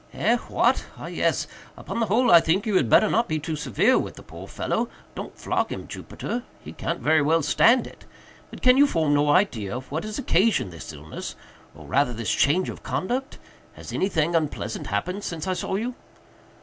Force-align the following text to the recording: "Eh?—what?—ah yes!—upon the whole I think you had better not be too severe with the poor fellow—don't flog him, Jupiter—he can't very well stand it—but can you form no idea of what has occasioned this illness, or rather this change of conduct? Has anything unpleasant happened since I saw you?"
"Eh?—what?—ah 0.15 1.05
yes!—upon 1.05 1.99
the 1.99 2.07
whole 2.07 2.31
I 2.31 2.39
think 2.39 2.65
you 2.65 2.75
had 2.75 2.89
better 2.89 3.07
not 3.07 3.27
be 3.27 3.37
too 3.37 3.55
severe 3.55 3.99
with 3.99 4.15
the 4.15 4.23
poor 4.23 4.47
fellow—don't 4.47 5.37
flog 5.37 5.71
him, 5.71 5.87
Jupiter—he 5.87 6.73
can't 6.73 7.01
very 7.01 7.21
well 7.21 7.43
stand 7.43 7.85
it—but 7.85 8.63
can 8.63 8.77
you 8.77 8.87
form 8.87 9.13
no 9.13 9.29
idea 9.29 9.77
of 9.77 9.91
what 9.91 10.03
has 10.03 10.17
occasioned 10.17 10.71
this 10.71 10.91
illness, 10.91 11.35
or 11.75 11.85
rather 11.85 12.13
this 12.13 12.31
change 12.33 12.67
of 12.67 12.81
conduct? 12.81 13.37
Has 13.73 13.93
anything 13.93 14.33
unpleasant 14.33 14.87
happened 14.87 15.23
since 15.23 15.45
I 15.47 15.53
saw 15.53 15.75
you?" 15.75 15.93